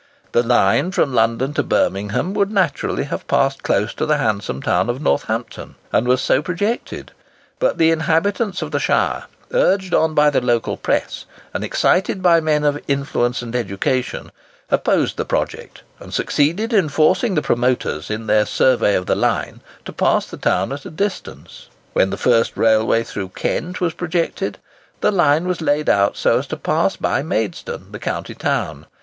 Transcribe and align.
The 0.31 0.41
line 0.41 0.89
from 0.91 1.13
London 1.13 1.53
to 1.53 1.61
Birmingham 1.61 2.33
would 2.33 2.49
naturally 2.51 3.03
have 3.03 3.27
passed 3.27 3.61
close 3.61 3.93
to 3.93 4.07
the 4.07 4.17
handsome 4.17 4.59
town 4.59 4.89
of 4.89 4.99
Northampton, 4.99 5.75
and 5.93 6.07
was 6.07 6.21
so 6.21 6.41
projected; 6.41 7.11
but 7.59 7.77
the 7.77 7.91
inhabitants 7.91 8.63
of 8.63 8.71
the 8.71 8.79
shire, 8.79 9.25
urged 9.53 9.93
on 9.93 10.15
by 10.15 10.31
the 10.31 10.41
local 10.41 10.75
press, 10.75 11.25
and 11.53 11.63
excited 11.63 12.23
by 12.23 12.41
men 12.41 12.63
of 12.63 12.81
influence 12.87 13.43
and 13.43 13.55
education, 13.55 14.31
opposed 14.71 15.17
the 15.17 15.23
project, 15.23 15.83
and 15.99 16.15
succeeded 16.15 16.73
in 16.73 16.89
forcing 16.89 17.35
the 17.35 17.43
promoters, 17.43 18.09
in 18.09 18.25
their 18.25 18.47
survey 18.47 18.95
of 18.95 19.05
the 19.05 19.13
line, 19.13 19.61
to 19.85 19.93
pass 19.93 20.25
the 20.25 20.35
town 20.35 20.71
at 20.71 20.83
a 20.83 20.89
distance. 20.89 21.67
When 21.93 22.09
the 22.09 22.17
first 22.17 22.57
railway 22.57 23.03
through 23.03 23.29
Kent 23.37 23.79
was 23.79 23.93
projected, 23.93 24.57
the 25.01 25.11
line 25.11 25.47
was 25.47 25.61
laid 25.61 25.89
out 25.89 26.17
so 26.17 26.39
as 26.39 26.47
to 26.47 26.57
pass 26.57 26.95
by 26.95 27.21
Maidstone, 27.21 27.91
the 27.91 27.99
county 27.99 28.33
town. 28.33 28.87